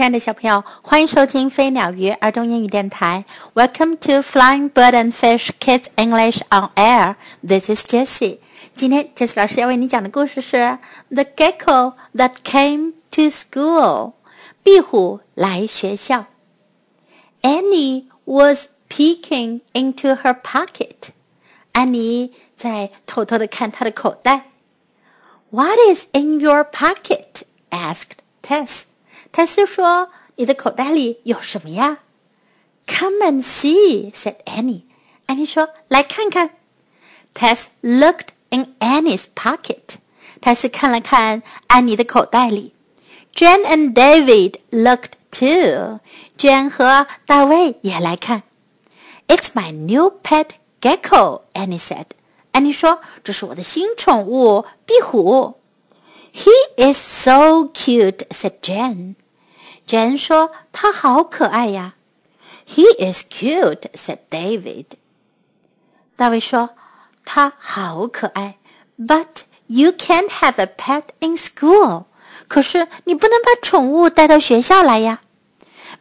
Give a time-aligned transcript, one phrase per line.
[0.00, 3.24] 亲爱的小朋友，欢迎收听飞鸟鱼儿童英语电台。
[3.54, 7.14] Welcome to Flying Bird and Fish Kids English on Air.
[7.46, 8.40] This is Jessie.
[8.74, 10.56] 今天 Jessie 老师要为你讲的故事是《
[11.08, 14.10] The Gecko That Came to School》。
[14.62, 16.26] 壁虎来学校。
[17.40, 21.10] Annie was peeking into her pocket.
[21.72, 24.50] 安妮在偷偷的看她的口袋。
[25.48, 27.44] What is in your pocket?
[27.70, 28.82] asked Tess.
[29.32, 31.98] 泰斯说：“你的口袋里有什么呀？”“
[32.86, 34.82] Come and see,” said Annie.
[35.26, 36.50] 安妮说：“来看看。”
[37.34, 39.96] Tess looked in Annie's pocket.
[40.40, 42.72] 泰斯看了看安妮的口袋里。
[43.34, 46.00] Jane and David looked too.
[46.38, 48.44] Jane 和大卫也来看。
[49.28, 50.50] It's my new pet
[50.80, 52.06] gecko, Annie said.
[52.52, 55.56] 安妮说：“这是我的新宠物壁虎。”
[56.32, 59.14] He is so cute," said Jane.
[59.91, 61.95] Jane 说：“他好可爱呀。”
[62.65, 64.85] He is cute," said David.
[66.15, 66.69] 大卫说
[67.25, 68.57] ：“他好可爱。”
[68.97, 72.05] But you can't have a pet in school.
[72.47, 75.23] 可是你不能把宠物带到学校来呀。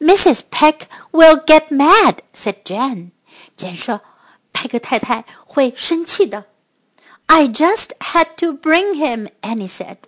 [0.00, 0.40] Mrs.
[0.50, 0.78] Peck
[1.12, 3.10] will get mad," said Jane.
[3.56, 4.00] Jane 说
[4.52, 6.46] ：“佩克太太会生气的。”
[7.26, 9.98] I just had to bring him, Annie said.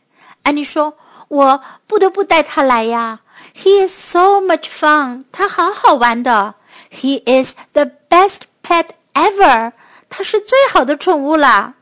[0.42, 0.98] 安妮说
[1.28, 3.20] ：“我不得不带他来呀。”
[3.57, 5.25] He is so much fun.
[5.31, 6.55] 他好好玩的。
[6.91, 9.73] He is the best pet ever.
[10.09, 11.75] 他是最好的宠物了。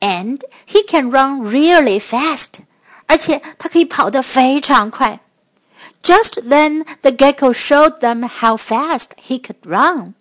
[0.00, 2.60] And he can run really fast.
[3.06, 5.20] 而且他可以跑得非常快。
[6.02, 10.14] Just then, the gecko showed them how fast he could run.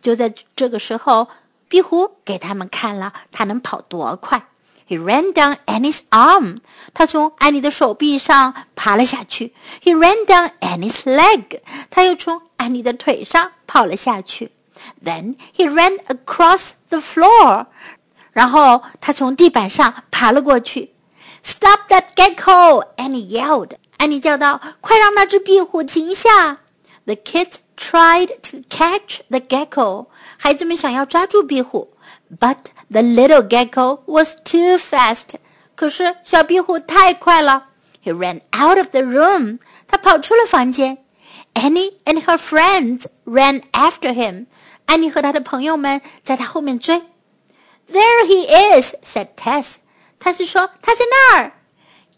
[0.00, 1.28] 就在这个时候，
[1.68, 4.46] 壁虎给他们看了他能跑多快。
[4.88, 6.58] he ran down Annie's arm.
[6.92, 9.54] 他从安妮的手臂上爬了下去。
[9.82, 11.60] He ran down Annie's leg.
[11.90, 14.52] 他又从安妮的腿上跑了下去。
[15.02, 17.66] Then he ran across the floor.
[18.32, 20.92] 然后他从地板上爬了过去。
[21.42, 22.84] Stop that gecko!
[22.96, 23.72] Annie yelled.
[23.96, 26.58] 安妮叫道：“快让那只壁虎停下！”
[27.06, 30.06] The kids tried to catch the gecko.
[30.36, 31.94] 孩子们想要抓住壁虎，
[32.38, 32.56] but
[32.90, 35.34] the little gecko was too fast.
[35.74, 37.68] 可是小壁虎太快了。
[38.02, 39.58] He ran out of the room.
[39.88, 40.98] 他跑出了房间。
[41.54, 44.46] Annie and her friends ran after him.
[44.86, 47.02] 安妮和她的朋友们在他后面追。
[47.90, 49.74] There he is, said Tess.
[50.18, 51.52] 他是说他在那儿。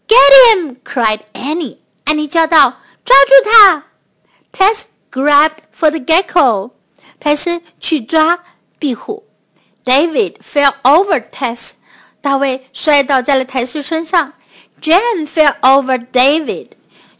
[0.07, 0.77] Get him!
[0.83, 1.79] cried Annie.
[2.05, 3.83] 安妮叫道：“抓住他！”
[4.53, 6.71] Tess grabbed for the gecko.
[7.19, 8.43] 泰斯去抓
[8.79, 9.27] 壁虎。
[9.84, 11.72] David fell over Tess.
[12.20, 14.32] 大卫摔倒在了泰斯身上。
[14.80, 16.68] Jan fell over David.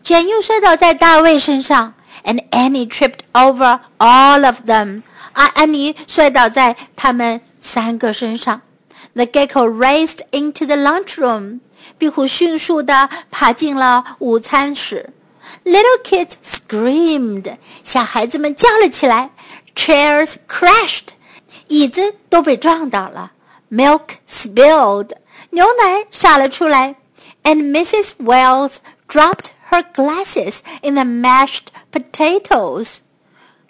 [0.03, 1.95] 简又摔倒在大卫身上。
[2.25, 5.03] And Annie tripped over all of them.
[5.33, 8.61] 安安妮摔倒在他们三个身上。
[9.15, 11.61] The gecko raced into the lunchroom.
[11.99, 15.11] 壁虎迅速地爬进了午餐室。
[15.65, 17.57] Little kids screamed.
[17.83, 19.31] 小孩子们叫了起来。
[19.75, 21.15] Chairs crashed.
[21.72, 23.32] 椅子都被撞倒了，
[23.72, 25.12] milk spilled，
[25.52, 26.96] 牛奶洒了出来，
[27.44, 28.14] and Mrs.
[28.24, 28.76] Wells
[29.08, 32.98] dropped her glasses in the mashed potatoes。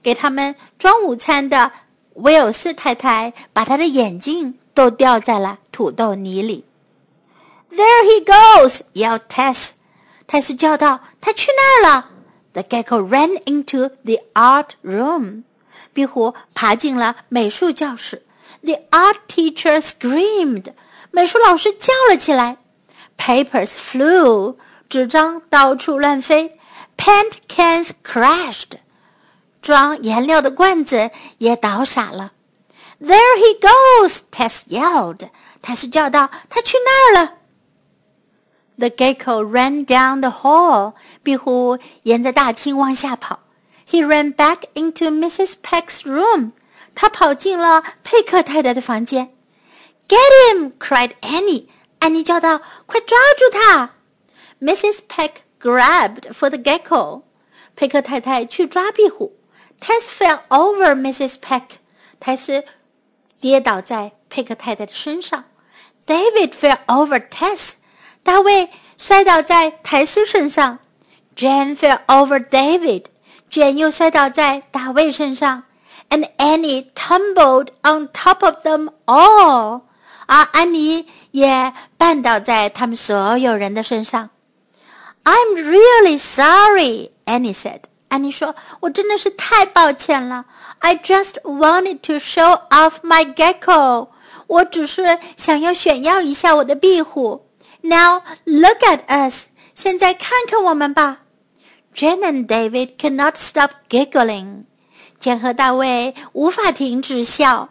[0.04, 1.72] 给他们装午餐的
[2.14, 6.64] 威尔斯太太把她的眼镜都掉在了土豆泥里。
[7.70, 8.82] There he goes!
[8.94, 9.70] yelled Tess.
[10.26, 12.10] 泰斯叫道：“他去那儿了。”
[12.54, 15.44] The gecko ran into the art room.
[15.94, 18.26] 壁虎爬进了美术教室。
[18.62, 20.74] The art teacher screamed，
[21.12, 22.58] 美术老师叫了起来。
[23.18, 24.56] Papers flew，
[24.90, 26.60] 纸张到处乱飞。
[26.98, 28.80] Paint cans crashed，
[29.62, 32.34] 装颜料的罐子也倒洒了。
[33.00, 35.30] There he goes，Tess yelled，
[35.62, 37.34] 泰斯叫道：“他去那儿了。”
[38.80, 43.40] The gecko ran down the hall，壁虎沿着大厅往下跑。
[43.92, 45.56] he ran back into Mrs.
[45.62, 46.52] Peck's room.
[46.94, 49.34] 他跑进了佩克太太的房间。
[50.08, 50.18] Get
[50.52, 50.74] him!
[50.80, 51.68] cried Annie.
[52.00, 53.92] 安妮叫道：“快抓住他！”
[54.62, 55.00] Mrs.
[55.08, 57.24] Peck grabbed for the gecko.
[57.76, 59.38] 佩克太太去抓壁虎。
[59.80, 61.36] Tess fell over Mrs.
[61.36, 61.78] Peck.
[62.20, 62.64] 泰斯
[63.40, 65.46] 跌倒在佩克太太的身上。
[66.06, 67.74] David fell over Tess.
[68.24, 70.80] 大卫摔倒在泰斯身上。
[71.36, 73.04] Jane fell over David.
[73.52, 75.64] 卷又摔倒在大卫身上，
[76.10, 79.82] and Annie tumbled on top of them all。
[80.26, 84.30] 而安妮也绊倒在他们所有人的身上。
[85.24, 87.82] I'm really sorry, Annie said.
[88.10, 90.46] 安妮说：“我真的是太抱歉了。
[90.80, 94.10] I just wanted to show off my gecko。
[94.48, 97.46] 我只是想要炫耀一下我的壁虎。
[97.82, 99.48] Now look at us。
[99.76, 101.20] 现在看看我们吧。””
[101.94, 104.64] Jen and David could not stop giggling。
[105.20, 107.70] 简和大卫无法停止笑。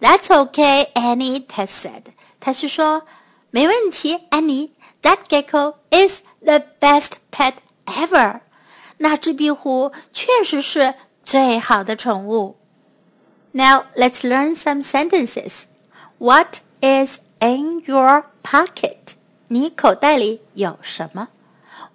[0.00, 1.46] That's okay, Annie.
[1.46, 2.02] Tess said.
[2.40, 3.02] 他是说
[3.50, 4.72] 没问题，安妮。
[5.02, 7.54] That gecko is the best pet
[7.86, 8.40] ever.
[8.98, 12.56] 那只壁虎确实是最好的宠物。
[13.52, 15.62] Now let's learn some sentences.
[16.18, 19.14] What is in your pocket?
[19.48, 21.28] 你口袋里有什么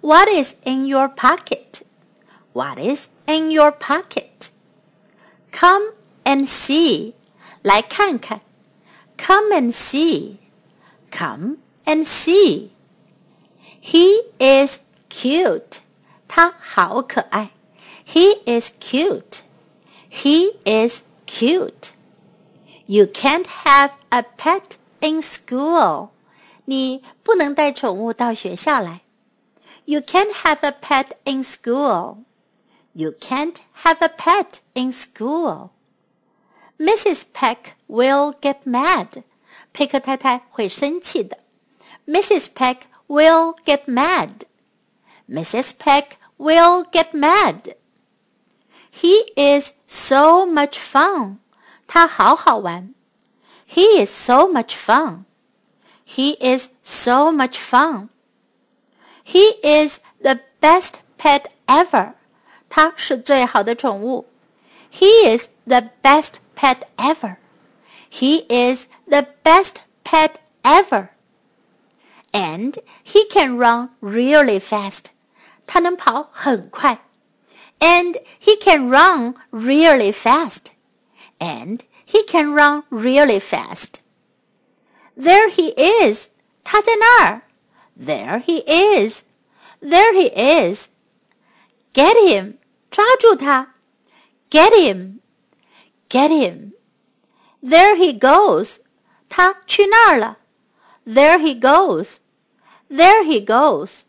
[0.00, 1.82] ？What is in your pocket?
[2.52, 4.50] What is in your pocket?
[5.52, 5.92] Come
[6.24, 7.14] and see.
[7.62, 8.40] 来看看。
[9.16, 10.36] Come and see.
[11.10, 12.70] Come and see.
[13.80, 14.78] He is
[15.08, 15.80] cute.
[16.28, 17.50] 他好可爱。
[18.06, 19.40] He is cute.
[20.10, 21.90] He is cute.
[22.86, 26.10] You can't have a pet in school.
[26.66, 29.00] 你不能带宠物到学校来。
[29.84, 32.24] You can't have a pet in school.
[32.94, 35.70] You can't have a pet in school.
[36.78, 37.24] Mrs.
[37.32, 39.22] Peck will get mad.
[39.72, 41.38] 佩克太太会生气的。
[42.06, 42.48] Mrs.
[42.54, 44.46] Peck will get mad.
[45.28, 45.72] Mrs.
[45.78, 47.76] Peck will get mad.
[48.90, 51.38] He is so much fun.
[51.86, 52.94] 他好好玩。
[53.68, 55.24] He is so much fun.
[56.06, 58.08] He is so much fun.
[59.24, 62.14] He is the best pet ever.
[62.68, 64.26] 他是最好的宠物。
[64.92, 67.36] He is the best pet ever.
[68.10, 71.08] He is the best pet ever.
[72.32, 72.74] And
[73.04, 75.06] he can run really fast.
[75.66, 77.00] 他能跑很快，
[77.80, 80.66] and he can run really fast,
[81.38, 84.00] and he can run really fast.
[85.16, 86.28] There he is，
[86.62, 87.42] 他在那儿。
[88.00, 89.22] There he is,
[89.80, 90.88] there he is.
[91.94, 92.58] Get him，
[92.90, 93.74] 抓住他。
[94.50, 95.20] Get him,
[96.08, 96.72] get him.
[97.62, 98.78] There he goes，
[99.28, 100.38] 他去那儿了。
[101.06, 102.16] There he goes,
[102.90, 104.02] there he goes.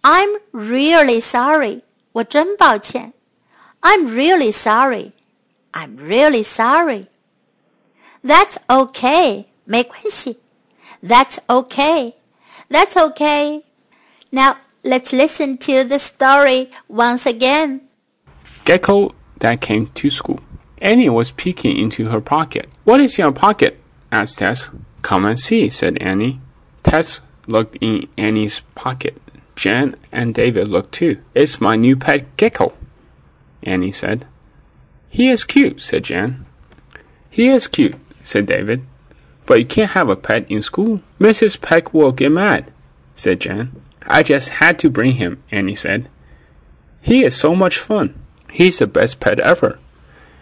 [0.00, 1.82] I'm really sorry.
[2.12, 3.12] 我真抱歉。
[3.80, 5.12] I'm really sorry.
[5.72, 7.06] I'm really sorry.
[8.24, 9.46] That's okay.
[9.64, 10.38] 没关系。
[11.02, 12.14] That's okay.
[12.69, 13.63] That's okay.
[14.31, 17.81] Now let's listen to the story once again.
[18.65, 20.39] Gecko that came to school.
[20.79, 22.69] Annie was peeking into her pocket.
[22.83, 23.79] What is your pocket?
[24.11, 24.69] asked Tess.
[25.01, 26.39] Come and see, said Annie.
[26.83, 29.21] Tess looked in Annie's pocket.
[29.55, 31.21] Jen and David looked too.
[31.33, 32.73] It's my new pet gecko,
[33.63, 34.25] Annie said.
[35.09, 36.45] He is cute, said Jen.
[37.29, 38.83] He is cute, said David.
[39.45, 41.01] But you can't have a pet in school.
[41.19, 41.61] Mrs.
[41.61, 42.71] Peck will get mad,
[43.15, 43.81] said Jen.
[44.05, 46.09] I just had to bring him, Annie said.
[47.01, 48.13] He is so much fun.
[48.51, 49.79] He's the best pet ever.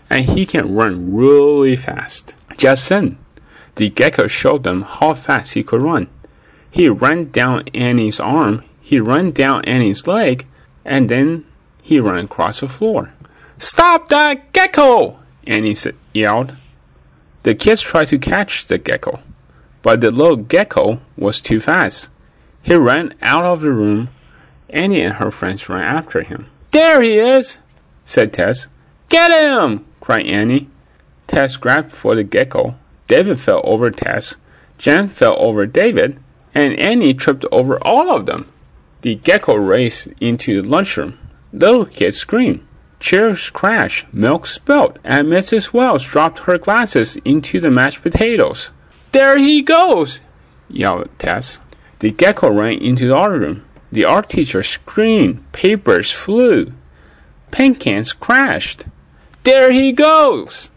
[0.10, 2.36] And he can run really fast.
[2.58, 3.18] Just then,
[3.76, 6.08] the gecko showed them how fast he could run.
[6.70, 10.46] He ran down Annie's arm he ran down Annie's leg,
[10.86, 11.44] and then
[11.82, 13.14] he ran across the floor.
[13.58, 15.18] Stop that gecko!
[15.48, 15.76] Annie
[16.14, 16.56] yelled.
[17.42, 19.22] The kids tried to catch the gecko,
[19.86, 22.10] but the little gecko was too fast.
[22.64, 24.10] He ran out of the room.
[24.68, 26.48] Annie and her friends ran after him.
[26.72, 27.60] There he is,
[28.04, 28.68] said Tess.
[29.10, 29.86] Get him!
[30.02, 30.70] cried Annie.
[31.28, 32.74] Tess grabbed for the gecko.
[33.08, 34.38] David fell over Tess.
[34.80, 36.18] Jan fell over David,
[36.56, 38.52] and Annie tripped over all of them.
[39.04, 41.20] The gecko raced into the lunchroom.
[41.54, 42.66] Little kids screamed.
[43.00, 45.74] Chairs crashed, milk spilled, and Mrs.
[45.74, 48.72] Wells dropped her glasses into the mashed potatoes.
[49.16, 50.20] There he goes!
[50.68, 51.62] yelled Tess.
[52.00, 53.64] The gecko ran into the art room.
[53.90, 55.50] The art teacher screamed.
[55.54, 56.74] Papers flew.
[57.50, 58.88] Paint cans crashed.
[59.44, 60.70] There he goes!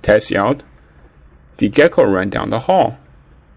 [0.00, 0.64] Tess yelled.
[1.58, 2.96] The gecko ran down the hall.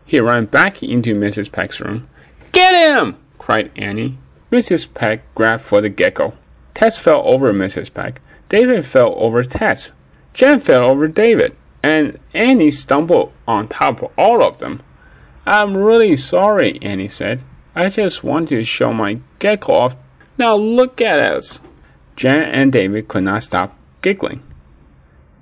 [0.05, 1.49] He ran back into Mrs.
[1.49, 2.09] Peck's room.
[2.51, 3.15] Get him!
[3.37, 4.17] cried Annie.
[4.51, 4.93] Mrs.
[4.93, 6.33] Peck grabbed for the gecko.
[6.73, 7.93] Tess fell over Mrs.
[7.93, 8.19] Peck.
[8.49, 9.93] David fell over Tess.
[10.33, 11.55] Jen fell over David.
[11.81, 14.80] And Annie stumbled on top of all of them.
[15.44, 17.40] I'm really sorry, Annie said.
[17.74, 19.96] I just wanted to show my gecko off.
[20.36, 21.60] Now look at us.
[22.16, 23.70] Jen and David could not stop
[24.02, 24.40] giggling.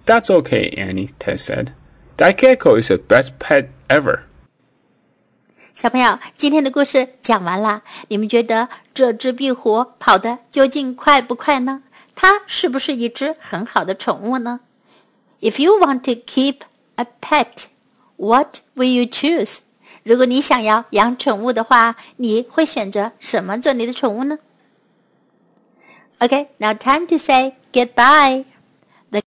[0.07, 1.73] That's okay, Annie, Tess said.
[2.17, 4.21] That gecko is the best pet ever.
[5.75, 11.83] 小朋友，今天的故事讲完了，你们觉得这只壁虎跑的究竟快不快呢？
[12.15, 14.61] 它是不是一只很好的宠物呢？
[15.41, 16.57] If you want to keep
[16.97, 17.65] a pet,
[18.17, 19.59] what will you choose？
[20.03, 24.39] 如果你想要养宠物的话，你会选择什么做你的宠物呢？
[26.19, 28.45] Okay, now time to say goodbye.